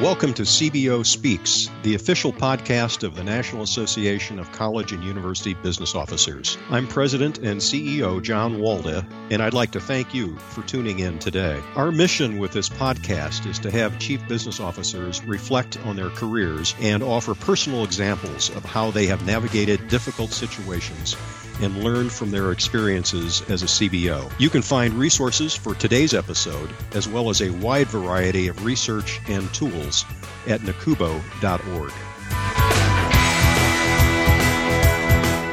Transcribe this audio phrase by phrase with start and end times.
[0.00, 5.52] Welcome to CBO Speaks, the official podcast of the National Association of College and University
[5.52, 6.56] Business Officers.
[6.70, 11.18] I'm President and CEO John Walda, and I'd like to thank you for tuning in
[11.18, 11.60] today.
[11.76, 16.74] Our mission with this podcast is to have chief business officers reflect on their careers
[16.80, 21.14] and offer personal examples of how they have navigated difficult situations
[21.60, 24.30] and learn from their experiences as a CBO.
[24.38, 29.20] You can find resources for today's episode, as well as a wide variety of research
[29.28, 30.04] and tools
[30.46, 31.92] at nacubo.org.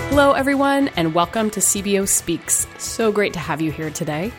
[0.09, 2.65] Hello, everyone, and welcome to CBO Speaks.
[2.77, 4.31] So great to have you here today.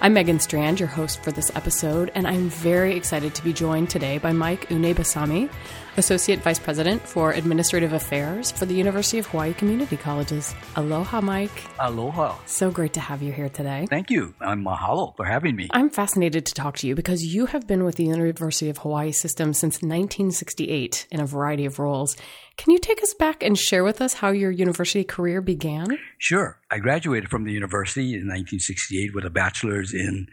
[0.00, 3.90] I'm Megan Strand, your host for this episode, and I'm very excited to be joined
[3.90, 5.50] today by Mike Unebasami,
[5.96, 10.54] Associate Vice President for Administrative Affairs for the University of Hawaii Community Colleges.
[10.74, 11.64] Aloha, Mike.
[11.78, 12.36] Aloha.
[12.46, 13.86] So great to have you here today.
[13.88, 14.34] Thank you.
[14.40, 15.68] I'm mahalo for having me.
[15.70, 19.12] I'm fascinated to talk to you because you have been with the University of Hawaii
[19.12, 22.16] system since 1968 in a variety of roles.
[22.56, 25.98] Can you take us back and share with us how your university career began?
[26.18, 26.58] Sure.
[26.70, 30.26] I graduated from the university in 1968 with a bachelor's in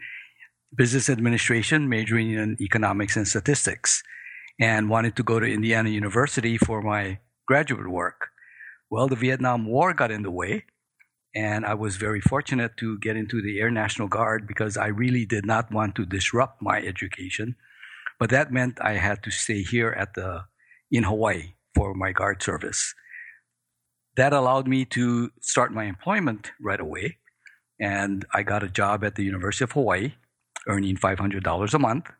[0.74, 4.02] business administration, majoring in economics and statistics
[4.60, 8.28] and wanted to go to Indiana University for my graduate work.
[8.90, 10.64] Well, the Vietnam War got in the way,
[11.34, 15.24] and I was very fortunate to get into the Air National Guard because I really
[15.24, 17.56] did not want to disrupt my education.
[18.18, 20.44] But that meant I had to stay here at the
[20.90, 22.94] in Hawaii for my guard service.
[24.16, 27.16] That allowed me to start my employment right away,
[27.80, 30.12] and I got a job at the University of Hawaii,
[30.68, 32.10] earning $500 a month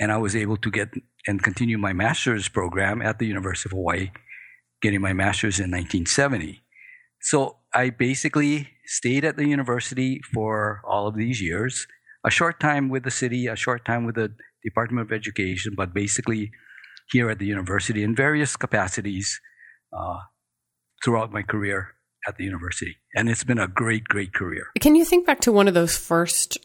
[0.00, 0.88] and I was able to get
[1.26, 4.10] and continue my master's program at the University of Hawaii,
[4.82, 6.62] getting my master's in 1970.
[7.22, 11.86] So I basically stayed at the university for all of these years,
[12.24, 14.32] a short time with the city, a short time with the
[14.64, 16.50] Department of Education, but basically
[17.10, 19.40] here at the university in various capacities
[19.96, 20.18] uh,
[21.04, 21.94] throughout my career
[22.26, 22.96] at the university.
[23.14, 24.66] And it's been a great, great career.
[24.80, 26.58] Can you think back to one of those first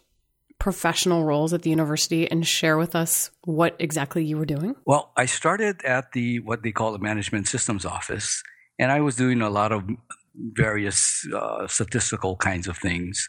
[0.60, 4.76] professional roles at the university and share with us what exactly you were doing?
[4.86, 8.42] Well, I started at the what they call the management systems office,
[8.80, 9.84] and I was doing a lot of
[10.36, 13.28] various uh, statistical kinds of things.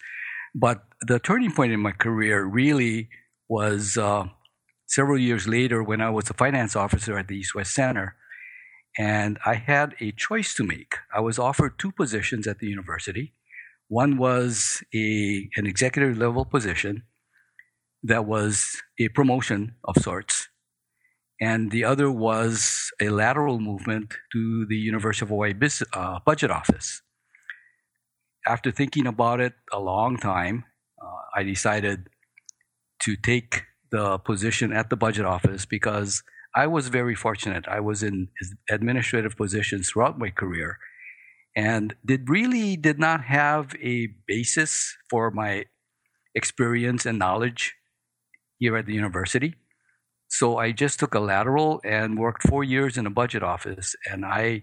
[0.54, 3.08] But the turning point in my career really
[3.48, 4.24] was uh,
[4.86, 8.16] several years later when I was a finance officer at the East West Center.
[8.98, 10.94] And I had a choice to make.
[11.14, 13.34] I was offered two positions at the university.
[13.88, 17.02] One was a, an executive level position,
[18.06, 20.48] that was a promotion of sorts.
[21.40, 25.54] And the other was a lateral movement to the University of Hawaii
[25.92, 27.02] uh, budget office.
[28.46, 30.64] After thinking about it a long time,
[31.02, 32.08] uh, I decided
[33.00, 36.22] to take the position at the budget office because
[36.54, 37.66] I was very fortunate.
[37.68, 38.28] I was in
[38.70, 40.78] administrative positions throughout my career
[41.54, 45.64] and did really did not have a basis for my
[46.34, 47.74] experience and knowledge
[48.58, 49.54] here at the university.
[50.28, 53.94] So I just took a lateral and worked four years in a budget office.
[54.10, 54.62] And I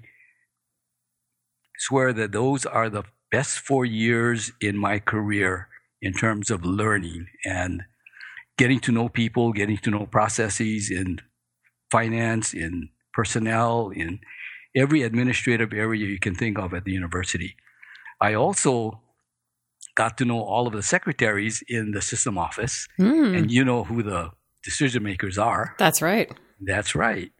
[1.77, 5.67] swear that those are the best four years in my career
[6.01, 7.83] in terms of learning and
[8.57, 11.19] getting to know people, getting to know processes in
[11.89, 14.19] finance, in personnel, in
[14.75, 17.55] every administrative area you can think of at the university.
[18.19, 19.01] I also
[19.95, 23.37] got to know all of the secretaries in the system office, mm.
[23.37, 24.31] and you know who the
[24.63, 25.75] decision makers are.
[25.77, 26.31] That's right.
[26.61, 27.31] That's right.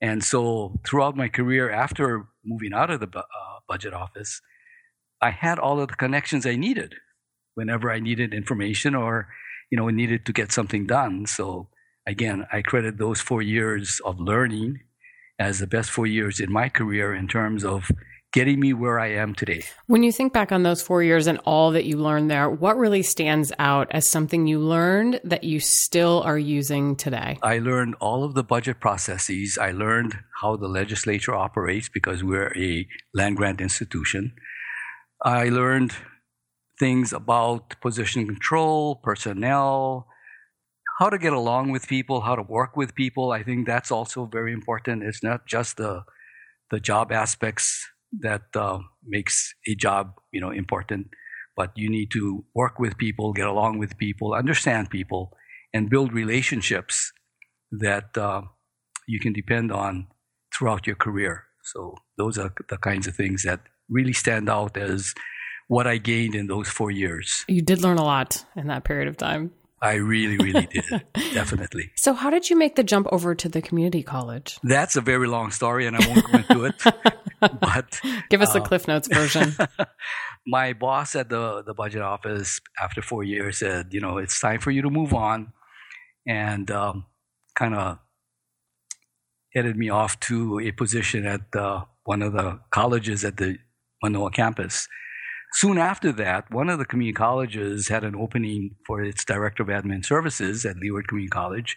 [0.00, 3.22] And so throughout my career, after moving out of the uh,
[3.68, 4.40] budget office,
[5.20, 6.96] I had all of the connections I needed
[7.54, 9.28] whenever I needed information or
[9.70, 11.26] you know needed to get something done.
[11.26, 11.68] So
[12.06, 14.80] again, I credit those four years of learning
[15.38, 17.90] as the best four years in my career in terms of
[18.32, 19.64] getting me where I am today.
[19.86, 22.76] When you think back on those four years and all that you learned there, what
[22.76, 27.38] really stands out as something you learned that you still are using today?
[27.42, 29.58] I learned all of the budget processes.
[29.60, 34.32] I learned how the legislature operates because we're a land grant institution.
[35.22, 35.94] I learned
[36.78, 40.08] things about position control, personnel,
[40.98, 43.30] how to get along with people, how to work with people.
[43.30, 45.02] I think that's also very important.
[45.02, 46.04] It's not just the
[46.70, 51.08] the job aspects that uh, makes a job you know important
[51.56, 55.32] but you need to work with people get along with people understand people
[55.74, 57.12] and build relationships
[57.70, 58.42] that uh,
[59.08, 60.06] you can depend on
[60.54, 65.14] throughout your career so those are the kinds of things that really stand out as
[65.68, 67.44] what I gained in those four years.
[67.48, 69.52] You did learn a lot in that period of time.
[69.82, 70.84] I really, really did.
[71.34, 71.90] Definitely.
[71.96, 74.58] So, how did you make the jump over to the community college?
[74.62, 76.74] That's a very long story, and I won't go into it.
[77.60, 78.00] but
[78.30, 79.56] give us uh, the Cliff Notes version.
[80.46, 84.60] my boss at the the budget office, after four years, said, "You know, it's time
[84.60, 85.52] for you to move on,"
[86.28, 87.06] and um,
[87.56, 87.98] kind of
[89.52, 93.58] headed me off to a position at uh, one of the colleges at the
[94.00, 94.86] Manoa campus.
[95.54, 99.68] Soon after that, one of the community colleges had an opening for its director of
[99.68, 101.76] admin services at Leeward Community College.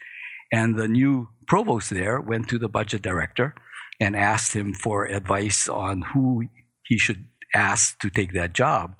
[0.51, 3.54] And the new provost there went to the budget director
[4.00, 6.45] and asked him for advice on who
[6.83, 9.00] he should ask to take that job.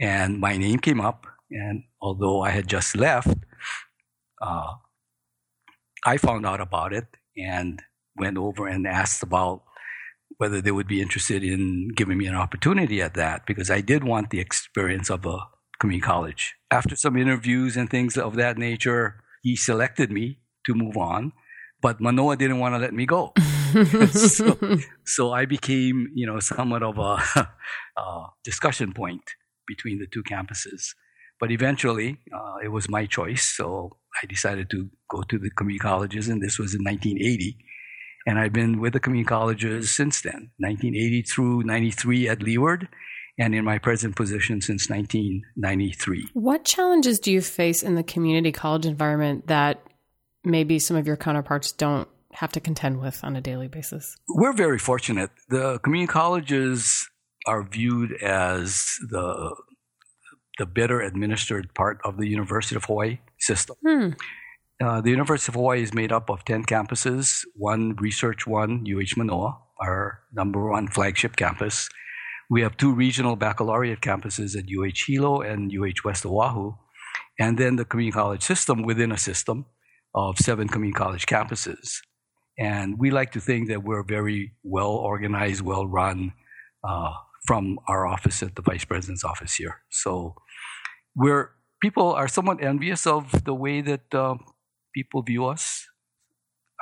[0.00, 1.26] And my name came up.
[1.50, 3.36] And although I had just left,
[4.40, 4.74] uh,
[6.04, 7.06] I found out about it
[7.36, 7.82] and
[8.16, 9.62] went over and asked about
[10.38, 14.04] whether they would be interested in giving me an opportunity at that because I did
[14.04, 15.38] want the experience of a
[15.78, 16.54] community college.
[16.70, 21.32] After some interviews and things of that nature, he selected me to move on,
[21.80, 23.32] but Manoa didn't want to let me go.
[24.12, 24.58] so,
[25.04, 27.18] so, I became, you know, somewhat of a,
[27.96, 29.22] a, discussion point
[29.66, 30.94] between the two campuses.
[31.38, 35.80] But eventually, uh, it was my choice, so I decided to go to the community
[35.80, 37.58] colleges, and this was in 1980.
[38.26, 42.88] And I've been with the community colleges since then, 1980 through 93 at Leeward,
[43.38, 46.30] and in my present position since 1993.
[46.34, 49.82] What challenges do you face in the community college environment that
[50.44, 54.16] maybe some of your counterparts don't have to contend with on a daily basis?
[54.28, 55.30] We're very fortunate.
[55.48, 57.08] The community colleges
[57.46, 59.54] are viewed as the
[60.58, 63.76] the better administered part of the University of Hawaii system.
[63.86, 64.08] Hmm.
[64.78, 69.16] Uh, the University of Hawaii is made up of 10 campuses, one research one, UH
[69.16, 71.88] Manoa, our number one flagship campus.
[72.50, 76.74] We have two regional baccalaureate campuses at UH Hilo and UH West Oahu,
[77.38, 79.64] and then the community college system within a system
[80.14, 81.96] of seven community college campuses.
[82.58, 86.34] And we like to think that we're very well organized, well run
[86.84, 87.12] uh,
[87.46, 89.80] from our office at the vice president's office here.
[89.90, 90.34] So
[91.14, 91.50] we're
[91.82, 94.36] people are somewhat envious of the way that uh,
[94.96, 95.86] people view us.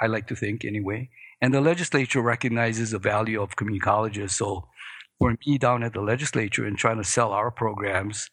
[0.01, 1.11] I like to think anyway.
[1.41, 4.37] And the legislature recognizes the value of community colleges.
[4.37, 4.69] So
[5.19, 8.31] for me down at the legislature and trying to sell our programs,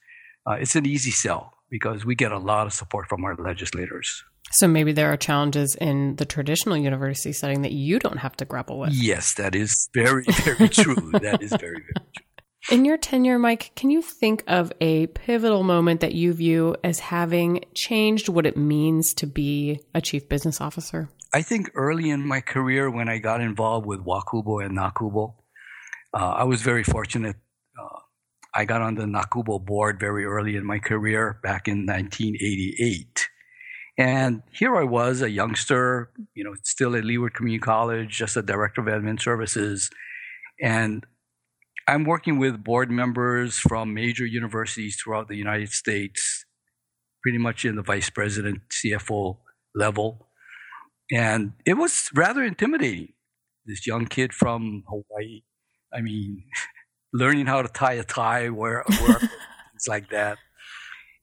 [0.48, 4.24] uh, it's an easy sell because we get a lot of support from our legislators.
[4.52, 8.46] So maybe there are challenges in the traditional university setting that you don't have to
[8.46, 8.94] grapple with.
[8.94, 11.12] Yes, that is very, very true.
[11.14, 12.31] that is very, very true.
[12.70, 17.00] In your tenure, Mike, can you think of a pivotal moment that you view as
[17.00, 21.10] having changed what it means to be a chief business officer?
[21.34, 25.34] I think early in my career, when I got involved with WACUBO and NACUBO,
[26.14, 27.38] uh, I was very fortunate.
[27.80, 28.00] Uh,
[28.54, 33.28] I got on the NACUBO board very early in my career back in 1988.
[33.98, 38.42] And here I was, a youngster, you know, still at Leeward Community College, just a
[38.42, 39.90] director of admin services.
[40.62, 41.06] And
[41.88, 46.46] I'm working with board members from major universities throughout the United States,
[47.24, 49.38] pretty much in the vice president, CFO
[49.74, 50.28] level.
[51.12, 53.14] And it was rather intimidating.
[53.66, 55.42] This young kid from Hawaii,
[55.94, 56.44] I mean,
[57.14, 60.38] learning how to tie a tie, where, where things like that.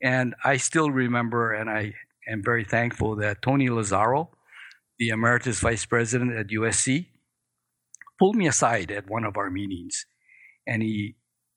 [0.02, 1.94] And I still remember, and I
[2.28, 4.28] am very thankful that Tony Lazzaro,
[4.98, 7.06] the emeritus vice president at USC,
[8.18, 10.06] pulled me aside at one of our meetings
[10.68, 11.16] and he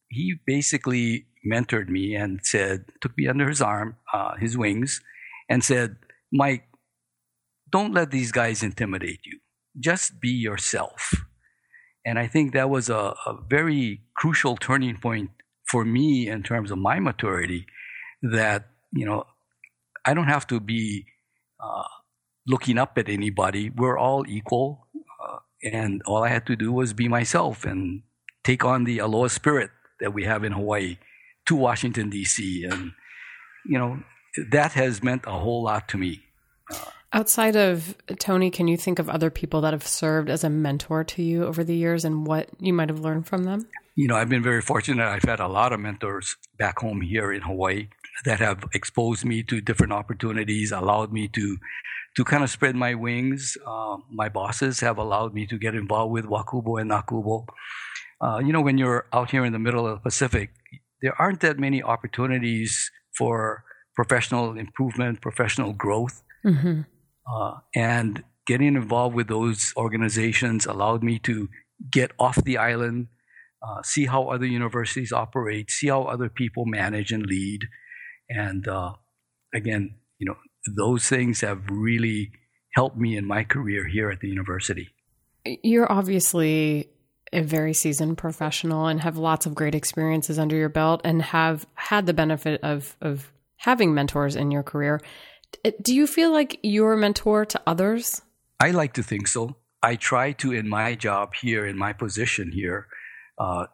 [0.10, 5.02] he basically mentored me and said, took me under his arm, uh, his wings,
[5.50, 5.96] and said,
[6.32, 6.66] Mike,
[7.72, 9.40] don't let these guys intimidate you.
[9.80, 11.14] Just be yourself.
[12.06, 15.30] And I think that was a, a very crucial turning point
[15.70, 17.66] for me in terms of my maturity
[18.22, 19.24] that, you know,
[20.06, 21.06] I don't have to be
[21.64, 21.84] uh,
[22.46, 23.70] looking up at anybody.
[23.70, 24.88] We're all equal.
[25.24, 28.02] Uh, and all I had to do was be myself and
[28.44, 29.70] take on the aloha spirit
[30.00, 30.98] that we have in Hawaii
[31.48, 32.66] to Washington, D.C.
[32.66, 32.92] And,
[33.66, 34.04] you know,
[34.52, 36.24] that has meant a whole lot to me.
[37.14, 41.04] Outside of Tony, can you think of other people that have served as a mentor
[41.04, 43.68] to you over the years and what you might have learned from them?
[43.96, 45.06] You know, I've been very fortunate.
[45.06, 47.90] I've had a lot of mentors back home here in Hawaii
[48.24, 51.58] that have exposed me to different opportunities, allowed me to
[52.16, 53.58] to kind of spread my wings.
[53.66, 57.46] Uh, my bosses have allowed me to get involved with WACUBO and NACUBO.
[58.22, 60.52] Uh, you know, when you're out here in the middle of the Pacific,
[61.02, 63.64] there aren't that many opportunities for
[63.96, 66.22] professional improvement, professional growth.
[66.46, 66.82] Mm-hmm.
[67.32, 71.50] Uh, and getting involved with those organizations allowed me to
[71.92, 73.08] get off the island,
[73.64, 77.62] uh, see how other universities operate, see how other people manage and lead.
[78.30, 78.94] And uh,
[79.54, 80.38] again, you know,
[80.78, 82.32] those things have really
[82.74, 84.90] helped me in my career here at the university.
[85.46, 86.90] You're obviously
[87.34, 91.66] a very seasoned professional and have lots of great experiences under your belt and have
[91.76, 95.00] had the benefit of, of having mentors in your career.
[95.82, 98.22] Do you feel like you're a mentor to others?
[98.60, 99.56] I like to think so.
[99.84, 102.88] I try to, in my job here, in my position here,
[103.38, 103.66] uh,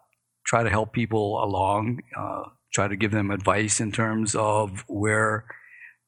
[0.45, 5.45] try to help people along, uh, try to give them advice in terms of where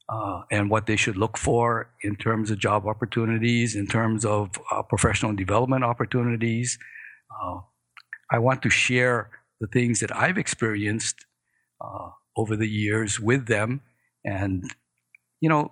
[0.08, 4.50] uh, and what they should look for in terms of job opportunities, in terms of
[4.72, 6.80] uh, professional development opportunities.
[7.42, 7.60] Uh,
[8.32, 9.30] I want to share
[9.60, 11.26] the things that I've experienced
[11.82, 13.82] uh, over the years with them.
[14.26, 14.64] And,
[15.42, 15.72] you know,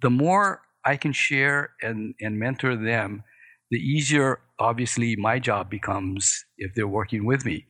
[0.00, 3.24] the more I can share and, and mentor them,
[3.70, 7.66] the easier, obviously, my job becomes if they're working with me.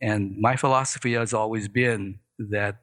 [0.00, 2.18] And my philosophy has always been
[2.50, 2.78] that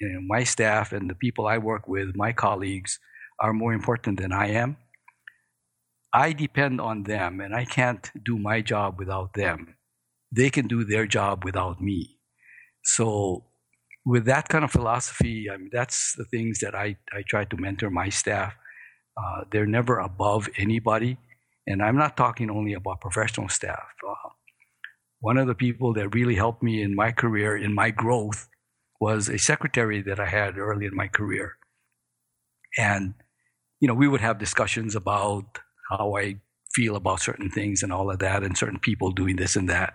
[0.00, 2.98] you know, my staff and the people I work with, my colleagues,
[3.40, 4.76] are more important than I am.
[6.14, 9.74] I depend on them, and I can't do my job without them.
[10.30, 12.18] They can do their job without me.
[12.84, 13.44] So,
[14.06, 17.56] with that kind of philosophy, I mean, that's the things that I, I try to
[17.56, 18.54] mentor my staff.
[19.16, 21.18] Uh, they're never above anybody.
[21.66, 23.82] And I'm not talking only about professional staff.
[24.06, 24.30] Uh,
[25.20, 28.48] one of the people that really helped me in my career, in my growth,
[29.00, 31.54] was a secretary that I had early in my career.
[32.76, 33.14] And,
[33.80, 35.60] you know, we would have discussions about
[35.96, 36.36] how I
[36.74, 39.94] feel about certain things and all of that, and certain people doing this and that.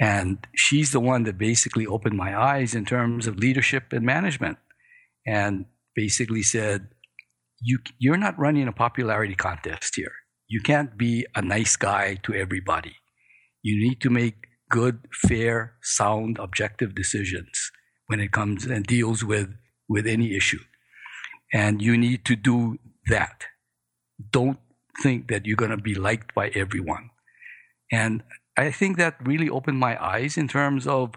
[0.00, 4.58] And she's the one that basically opened my eyes in terms of leadership and management
[5.26, 6.88] and basically said,
[7.60, 10.12] you, You're not running a popularity contest here.
[10.48, 12.96] You can't be a nice guy to everybody.
[13.62, 17.70] You need to make good, fair, sound, objective decisions
[18.06, 19.54] when it comes and deals with,
[19.88, 20.58] with any issue.
[21.52, 23.44] And you need to do that.
[24.30, 24.58] Don't
[25.02, 27.10] think that you're going to be liked by everyone.
[27.90, 28.22] And
[28.56, 31.14] I think that really opened my eyes in terms of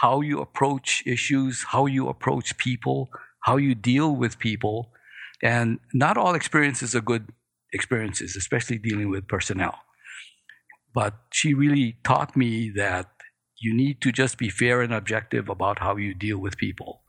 [0.00, 4.92] how you approach issues, how you approach people, how you deal with people.
[5.42, 7.32] And not all experiences are good
[7.72, 9.78] experiences, especially dealing with personnel.
[10.94, 13.10] But she really taught me that
[13.60, 17.02] you need to just be fair and objective about how you deal with people.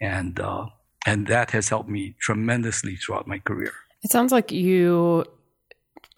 [0.00, 0.66] And, uh,
[1.06, 3.72] and that has helped me tremendously throughout my career.
[4.02, 5.24] It sounds like you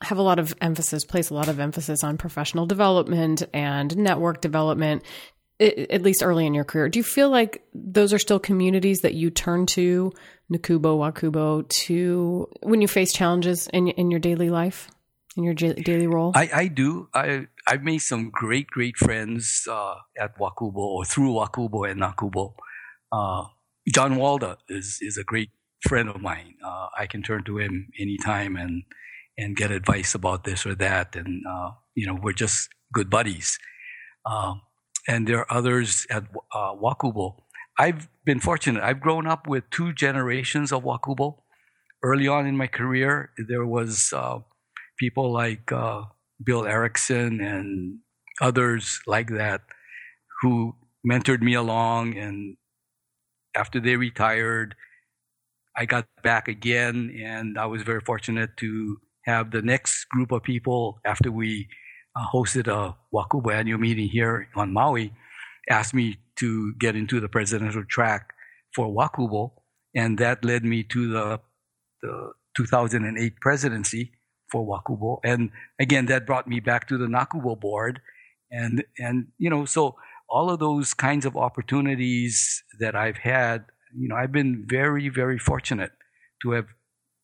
[0.03, 4.41] have a lot of emphasis, place a lot of emphasis on professional development and network
[4.41, 5.03] development,
[5.61, 6.89] at least early in your career.
[6.89, 10.13] Do you feel like those are still communities that you turn to,
[10.51, 14.89] NACUBO, WACUBO, to when you face challenges in, in your daily life?
[15.37, 16.33] in your daily role?
[16.35, 17.09] I, I do.
[17.15, 22.55] I I've made some great great friends uh, at WACUBO or through WACUBO and NACUBO.
[23.13, 23.45] Uh,
[23.93, 25.51] John Walda is is a great
[25.83, 26.55] friend of mine.
[26.65, 28.83] Uh, I can turn to him anytime and
[29.39, 33.59] and get advice about this or that, and uh, you know we're just good buddies.
[34.27, 34.63] Um,
[35.09, 37.37] and there are others at uh, WACUBO.
[37.79, 38.83] I've been fortunate.
[38.83, 41.37] I've grown up with two generations of WACUBO.
[42.03, 44.41] Early on in my career, there was uh,
[44.99, 46.03] people like uh,
[46.43, 47.99] Bill Erickson and
[48.41, 49.63] others like that
[50.43, 50.77] who
[51.09, 52.17] mentored me along.
[52.17, 52.57] And
[53.57, 54.75] after they retired,
[55.77, 60.43] I got back again, and I was very fortunate to have the next group of
[60.43, 61.69] people after we
[62.17, 65.13] uh, hosted a WACUBO annual meeting here on Maui,
[65.69, 68.33] asked me to get into the presidential track
[68.75, 69.53] for WACUBO,
[69.95, 71.41] and that led me to the,
[72.03, 74.13] the 2008 presidency
[74.51, 78.01] for WACUBO, And again, that brought me back to the NACUBO board.
[78.51, 79.97] And, and, you know, so
[80.29, 83.65] all of those kinds of opportunities that I've had,
[83.97, 85.93] you know, I've been very, very fortunate
[86.43, 86.67] to have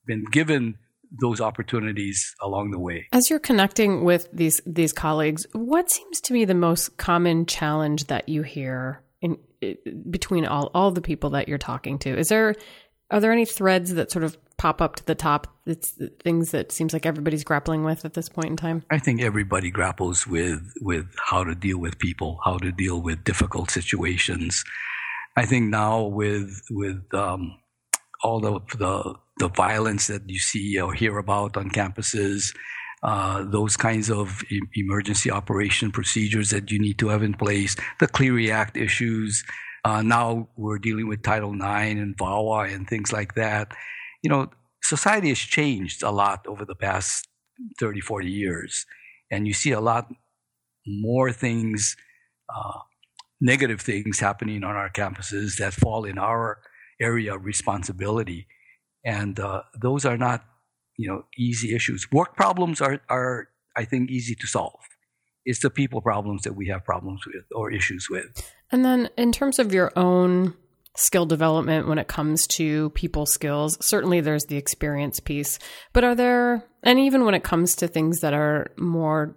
[0.06, 0.78] been given
[1.20, 3.06] those opportunities along the way.
[3.12, 8.06] As you're connecting with these these colleagues, what seems to be the most common challenge
[8.06, 9.76] that you hear in, in
[10.11, 12.18] between all all the people that you're talking to?
[12.18, 12.54] Is there
[13.11, 15.46] are there any threads that sort of pop up to the top?
[15.66, 18.82] It's things that seems like everybody's grappling with at this point in time.
[18.90, 23.25] I think everybody grapples with with how to deal with people, how to deal with
[23.25, 24.64] difficult situations.
[25.36, 27.58] I think now with with um,
[28.22, 32.54] all the, the the violence that you see or hear about on campuses,
[33.02, 37.76] uh, those kinds of e- emergency operation procedures that you need to have in place,
[38.00, 39.44] the Clery Act issues.
[39.84, 43.72] Uh, now we're dealing with Title IX and VAWA and things like that
[44.26, 44.50] you know,
[44.82, 47.28] society has changed a lot over the past
[47.78, 48.84] 30, 40 years.
[49.30, 50.08] And you see a lot
[50.84, 51.96] more things,
[52.52, 52.80] uh,
[53.40, 56.60] negative things happening on our campuses that fall in our
[57.00, 58.46] area of responsibility.
[59.04, 60.44] And uh, those are not,
[60.96, 62.06] you know, easy issues.
[62.10, 64.80] Work problems are, are, I think, easy to solve.
[65.44, 68.52] It's the people problems that we have problems with or issues with.
[68.72, 70.54] And then, in terms of your own
[70.96, 73.76] skill development when it comes to people skills.
[73.80, 75.58] Certainly there's the experience piece,
[75.92, 79.36] but are there, and even when it comes to things that are more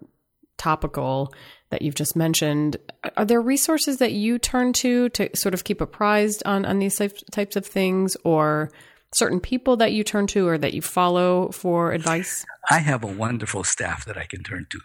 [0.57, 1.33] topical
[1.69, 2.77] that you've just mentioned,
[3.15, 6.99] are there resources that you turn to to sort of keep apprised on, on these
[7.31, 8.71] types of things or
[9.13, 12.45] certain people that you turn to or that you follow for advice?
[12.69, 14.79] I have a wonderful staff that I can turn to.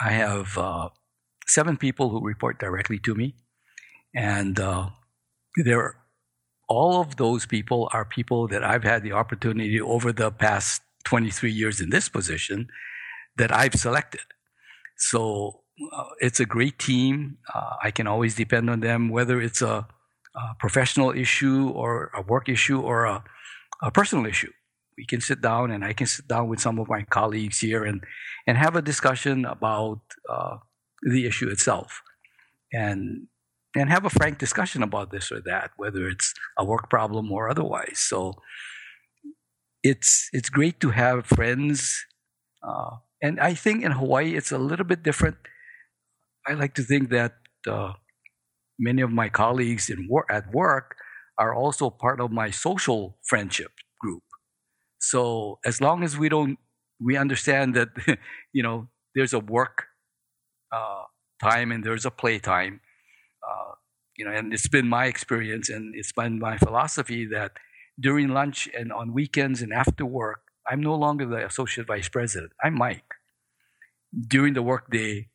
[0.00, 0.88] I have uh,
[1.46, 3.34] seven people who report directly to me,
[4.14, 4.90] and uh,
[5.64, 5.96] there
[6.68, 11.50] all of those people are people that I've had the opportunity over the past 23
[11.50, 12.68] years in this position
[13.36, 14.20] that I've selected.
[14.98, 15.62] So
[16.20, 17.38] it's a great team.
[17.54, 19.86] Uh, I can always depend on them, whether it's a,
[20.34, 23.24] a professional issue or a work issue or a,
[23.82, 24.52] a, personal issue.
[24.96, 27.84] We can sit down and I can sit down with some of my colleagues here
[27.84, 28.02] and,
[28.46, 30.56] and have a discussion about uh,
[31.02, 32.02] the issue itself.
[32.72, 33.28] And
[33.76, 37.48] and have a frank discussion about this or that, whether it's a work problem or
[37.48, 37.98] otherwise.
[37.98, 38.34] So
[39.82, 42.04] it's it's great to have friends,
[42.62, 45.36] uh, and I think in Hawaii it's a little bit different.
[46.48, 47.34] I like to think that
[47.66, 47.94] uh,
[48.78, 50.96] many of my colleagues in wor- at work
[51.38, 54.22] are also part of my social friendship group.
[55.00, 56.58] So as long as we don't,
[57.00, 57.90] we understand that
[58.54, 59.86] you know there's a work
[60.72, 61.04] uh,
[61.42, 62.80] time and there's a play time
[63.48, 63.72] uh,
[64.16, 67.52] you know, and it's been my experience and it's been my philosophy that
[68.00, 70.40] during lunch and on weekends and after work,
[70.70, 72.52] I'm no longer the associate vice president.
[72.62, 73.04] I'm Mike.
[74.26, 75.28] During the workday,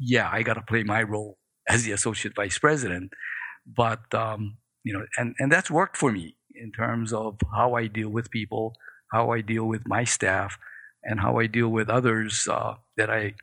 [0.00, 1.38] yeah, I got to play my role
[1.68, 3.12] as the associate vice president.
[3.66, 7.86] But, um, you know, and, and that's worked for me in terms of how I
[7.86, 8.74] deal with people,
[9.12, 10.58] how I deal with my staff,
[11.04, 13.34] and how I deal with others uh, that I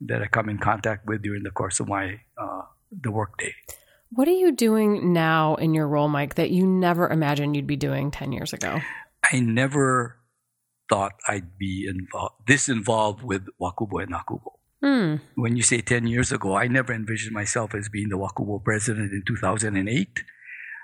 [0.00, 3.54] that I come in contact with during the course of my uh, the workday.
[4.10, 7.76] What are you doing now in your role, Mike, that you never imagined you'd be
[7.76, 8.80] doing 10 years ago?
[9.32, 10.18] I never
[10.88, 14.52] thought I'd be involved, this involved with WACUBO and NACUBO.
[14.84, 15.16] Hmm.
[15.34, 19.14] When you say 10 years ago, I never envisioned myself as being the WACUBO president
[19.14, 20.22] in 2008.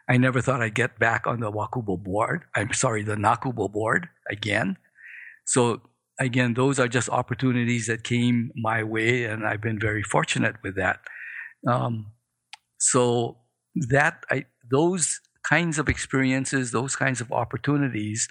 [0.09, 2.45] I never thought I'd get back on the WACUBO board.
[2.57, 4.79] I'm sorry, the NACUBO board again.
[5.45, 5.83] So
[6.19, 10.77] again, those are just opportunities that came my way, and I've been very fortunate with
[10.77, 11.01] that.
[11.69, 12.13] Um,
[12.79, 13.37] so
[13.91, 18.29] that I, those kinds of experiences, those kinds of opportunities,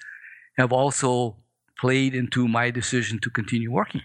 [0.57, 1.37] have also
[1.79, 4.01] played into my decision to continue working,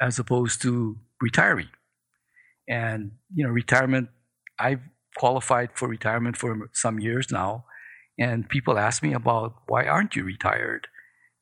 [0.00, 1.68] as opposed to retiring.
[2.68, 4.08] And you know, retirement.
[4.58, 4.80] I've
[5.16, 7.64] qualified for retirement for some years now,
[8.18, 10.88] and people ask me about why aren't you retired?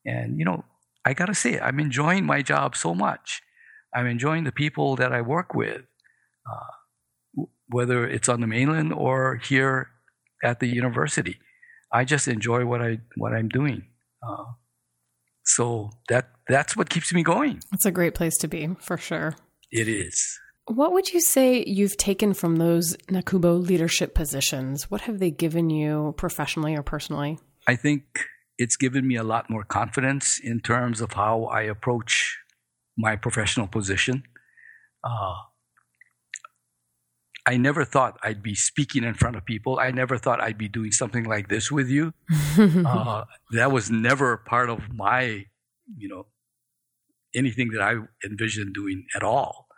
[0.05, 0.65] And you know,
[1.05, 3.43] I gotta say, I'm enjoying my job so much.
[3.95, 5.83] I'm enjoying the people that I work with.
[6.49, 6.77] Uh,
[7.69, 9.91] whether it's on the mainland or here
[10.45, 11.39] at the university.
[11.93, 13.85] I just enjoy what I what I'm doing.
[14.27, 14.45] Uh,
[15.47, 17.63] so that that's what keeps me going.
[17.73, 19.37] It's a great place to be, for sure.
[19.71, 20.39] It is.
[20.67, 24.91] What would you say you've taken from those NACUBO leadership positions?
[24.91, 27.39] What have they given you professionally or personally?
[27.69, 28.03] I think
[28.59, 32.39] it's given me a lot more confidence in terms of how I approach
[32.97, 34.25] my professional position.
[35.05, 35.35] Uh,
[37.47, 39.79] I never thought I'd be speaking in front of people.
[39.79, 42.13] I never thought I'd be doing something like this with you.
[42.59, 45.45] uh, that was never part of my,
[45.97, 46.27] you know,
[47.35, 49.69] anything that I envisioned doing at all.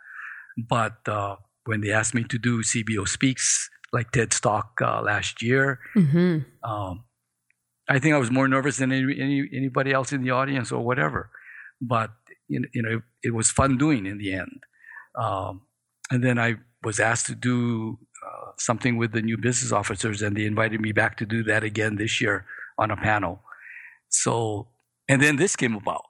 [0.56, 5.42] But uh, when they asked me to do CBO Speaks, like TED Talk uh, last
[5.42, 6.38] year, mm-hmm.
[6.68, 7.04] um,
[7.88, 10.84] I think I was more nervous than any, any, anybody else in the audience or
[10.84, 11.30] whatever.
[11.80, 12.10] But
[12.48, 14.62] you know, it was fun doing in the end.
[15.18, 15.62] Um,
[16.10, 20.36] and then I was asked to do uh, something with the new business officers, and
[20.36, 22.46] they invited me back to do that again this year
[22.78, 23.42] on a panel.
[24.08, 24.68] So,
[25.08, 26.06] and then this came about.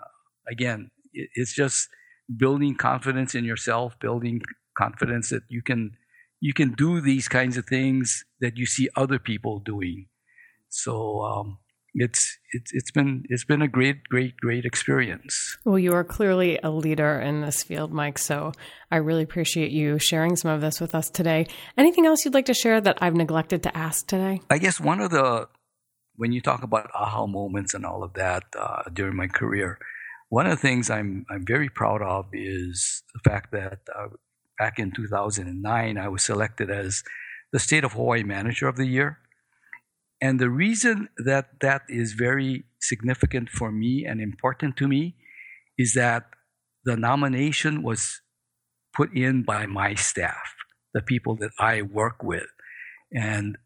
[0.00, 1.88] Uh, again, it, it's just
[2.36, 4.40] building confidence in yourself, building
[4.76, 5.92] confidence that you can
[6.40, 10.06] you can do these kinds of things that you see other people doing.
[10.68, 11.58] So um,
[11.98, 15.56] it's it's it's been it's been a great great great experience.
[15.64, 18.18] Well, you are clearly a leader in this field, Mike.
[18.18, 18.52] So
[18.90, 21.46] I really appreciate you sharing some of this with us today.
[21.78, 24.42] Anything else you'd like to share that I've neglected to ask today?
[24.50, 25.48] I guess one of the
[26.16, 29.78] when you talk about aha moments and all of that uh, during my career,
[30.28, 34.08] one of the things I'm I'm very proud of is the fact that uh,
[34.58, 37.02] back in 2009, I was selected as
[37.52, 39.18] the State of Hawaii Manager of the Year.
[40.20, 45.16] And the reason that that is very significant for me and important to me
[45.76, 46.24] is that
[46.84, 48.22] the nomination was
[48.94, 50.54] put in by my staff,
[50.94, 52.46] the people that I work with.
[53.12, 53.58] And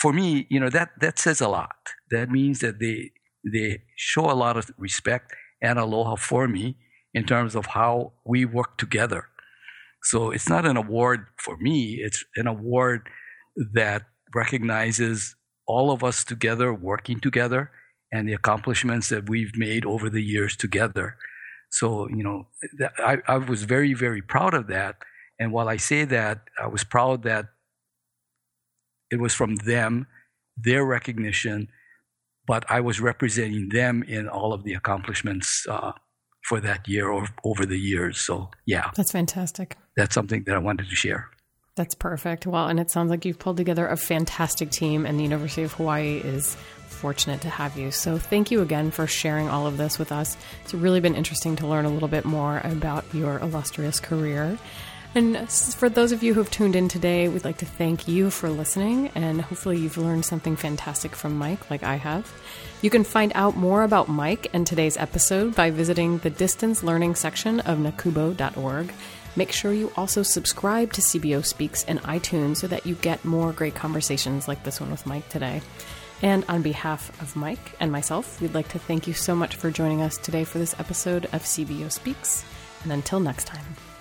[0.00, 1.94] for me, you know, that, that says a lot.
[2.10, 3.12] That means that they,
[3.50, 5.32] they show a lot of respect
[5.62, 6.76] and aloha for me
[7.14, 9.28] in terms of how we work together.
[10.02, 13.08] So it's not an award for me, it's an award
[13.74, 14.02] that
[14.34, 15.36] recognizes
[15.72, 17.70] all of us together working together
[18.12, 21.16] and the accomplishments that we've made over the years together.
[21.70, 22.38] So, you know,
[22.98, 24.96] I, I was very, very proud of that.
[25.38, 27.46] And while I say that, I was proud that
[29.10, 30.06] it was from them,
[30.56, 31.68] their recognition,
[32.46, 35.92] but I was representing them in all of the accomplishments uh,
[36.48, 38.20] for that year or over the years.
[38.20, 38.90] So, yeah.
[38.94, 39.78] That's fantastic.
[39.96, 41.30] That's something that I wanted to share.
[41.74, 42.46] That's perfect.
[42.46, 45.72] Well, and it sounds like you've pulled together a fantastic team, and the University of
[45.72, 46.54] Hawaii is
[46.88, 47.90] fortunate to have you.
[47.90, 50.36] So, thank you again for sharing all of this with us.
[50.64, 54.58] It's really been interesting to learn a little bit more about your illustrious career.
[55.14, 58.50] And for those of you who've tuned in today, we'd like to thank you for
[58.50, 62.30] listening, and hopefully, you've learned something fantastic from Mike, like I have.
[62.82, 67.14] You can find out more about Mike and today's episode by visiting the distance learning
[67.14, 68.92] section of nacubo.org.
[69.34, 73.52] Make sure you also subscribe to CBO Speaks in iTunes so that you get more
[73.52, 75.62] great conversations like this one with Mike today.
[76.20, 79.70] And on behalf of Mike and myself, we'd like to thank you so much for
[79.70, 82.44] joining us today for this episode of CBO Speaks.
[82.84, 83.91] And until next time.